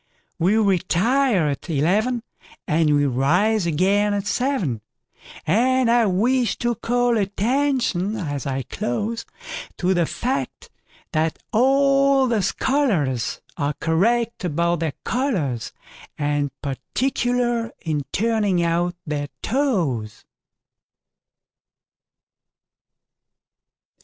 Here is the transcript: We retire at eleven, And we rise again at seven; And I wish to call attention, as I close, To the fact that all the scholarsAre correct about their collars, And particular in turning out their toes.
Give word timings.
We 0.39 0.57
retire 0.57 1.47
at 1.49 1.69
eleven, 1.69 2.23
And 2.67 2.95
we 2.95 3.05
rise 3.05 3.67
again 3.67 4.15
at 4.15 4.25
seven; 4.25 4.81
And 5.45 5.91
I 5.91 6.07
wish 6.07 6.57
to 6.57 6.73
call 6.73 7.19
attention, 7.19 8.15
as 8.15 8.47
I 8.47 8.63
close, 8.63 9.25
To 9.77 9.93
the 9.93 10.07
fact 10.07 10.71
that 11.11 11.37
all 11.53 12.25
the 12.27 12.39
scholarsAre 12.41 13.79
correct 13.79 14.43
about 14.43 14.79
their 14.79 14.93
collars, 15.03 15.71
And 16.17 16.49
particular 16.63 17.71
in 17.81 18.01
turning 18.11 18.63
out 18.63 18.95
their 19.05 19.27
toes. 19.43 20.25